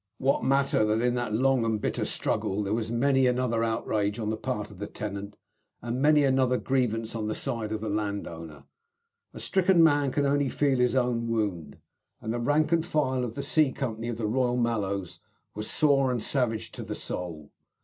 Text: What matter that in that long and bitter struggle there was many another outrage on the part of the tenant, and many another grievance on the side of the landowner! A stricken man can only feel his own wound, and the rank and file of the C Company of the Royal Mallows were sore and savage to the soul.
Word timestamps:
What 0.17 0.43
matter 0.43 0.83
that 0.83 0.99
in 0.99 1.13
that 1.13 1.31
long 1.35 1.63
and 1.63 1.79
bitter 1.79 2.05
struggle 2.05 2.63
there 2.63 2.73
was 2.73 2.89
many 2.89 3.27
another 3.27 3.63
outrage 3.63 4.17
on 4.17 4.31
the 4.31 4.35
part 4.35 4.71
of 4.71 4.79
the 4.79 4.87
tenant, 4.87 5.37
and 5.79 6.01
many 6.01 6.23
another 6.23 6.57
grievance 6.57 7.13
on 7.13 7.27
the 7.27 7.35
side 7.35 7.71
of 7.71 7.81
the 7.81 7.87
landowner! 7.87 8.63
A 9.35 9.39
stricken 9.39 9.83
man 9.83 10.11
can 10.11 10.25
only 10.25 10.49
feel 10.49 10.79
his 10.79 10.95
own 10.95 11.27
wound, 11.27 11.77
and 12.19 12.33
the 12.33 12.39
rank 12.39 12.71
and 12.71 12.83
file 12.83 13.23
of 13.23 13.35
the 13.35 13.43
C 13.43 13.71
Company 13.71 14.07
of 14.07 14.17
the 14.17 14.25
Royal 14.25 14.57
Mallows 14.57 15.19
were 15.53 15.61
sore 15.61 16.09
and 16.11 16.23
savage 16.23 16.71
to 16.71 16.81
the 16.83 16.95
soul. 16.95 17.51